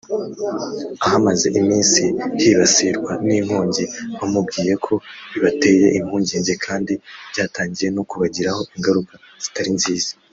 ahamaze 1.05 1.47
iminsi 1.59 2.01
hibasirwa 2.41 3.11
n’inkongi 3.25 3.83
bamubwiye 4.17 4.73
ko 4.85 4.93
bibateye 5.31 5.85
impungenge 5.99 6.53
kandi 6.65 6.93
byatangiye 7.31 7.89
no 7.95 8.03
kubagiraho 8.09 8.61
ingaruka 8.75 9.15
zitari 9.43 9.71
nziza 9.77 10.11